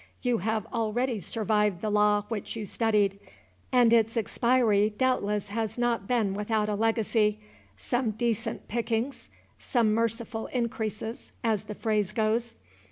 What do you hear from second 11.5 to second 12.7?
the phrase goes.